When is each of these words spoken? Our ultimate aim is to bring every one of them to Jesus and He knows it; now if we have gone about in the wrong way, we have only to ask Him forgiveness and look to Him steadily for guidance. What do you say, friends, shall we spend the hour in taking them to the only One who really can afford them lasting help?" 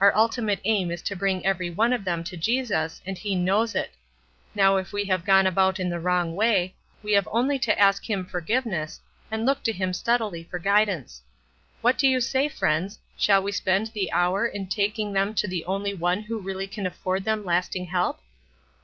Our 0.00 0.12
ultimate 0.16 0.58
aim 0.64 0.90
is 0.90 1.00
to 1.02 1.14
bring 1.14 1.46
every 1.46 1.70
one 1.70 1.92
of 1.92 2.04
them 2.04 2.24
to 2.24 2.36
Jesus 2.36 3.00
and 3.06 3.16
He 3.16 3.36
knows 3.36 3.76
it; 3.76 3.92
now 4.52 4.78
if 4.78 4.92
we 4.92 5.04
have 5.04 5.24
gone 5.24 5.46
about 5.46 5.78
in 5.78 5.88
the 5.88 6.00
wrong 6.00 6.34
way, 6.34 6.74
we 7.04 7.12
have 7.12 7.28
only 7.30 7.56
to 7.60 7.78
ask 7.78 8.10
Him 8.10 8.24
forgiveness 8.26 9.00
and 9.30 9.46
look 9.46 9.62
to 9.62 9.72
Him 9.72 9.92
steadily 9.92 10.42
for 10.42 10.58
guidance. 10.58 11.22
What 11.82 11.98
do 11.98 12.08
you 12.08 12.20
say, 12.20 12.48
friends, 12.48 12.98
shall 13.16 13.44
we 13.44 13.52
spend 13.52 13.86
the 13.94 14.10
hour 14.10 14.44
in 14.44 14.66
taking 14.66 15.12
them 15.12 15.34
to 15.34 15.46
the 15.46 15.64
only 15.66 15.94
One 15.94 16.22
who 16.22 16.40
really 16.40 16.66
can 16.66 16.84
afford 16.84 17.22
them 17.22 17.44
lasting 17.44 17.86
help?" 17.86 18.18